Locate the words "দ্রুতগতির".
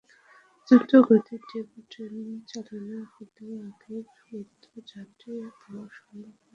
0.67-1.41